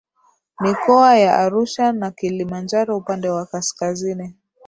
[0.59, 4.35] Mikoa ya Arusha na Kilimanjaro Upande wa kaskazini